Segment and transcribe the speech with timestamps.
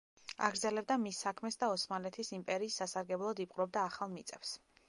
[0.45, 4.61] აგრძელებდა მის საქმეს და ოსმალეთის იმპერიის სასარგებლოდ იპყრობდა ახალ მიწებს.